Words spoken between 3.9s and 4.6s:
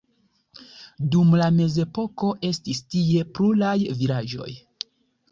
vilaĝoj.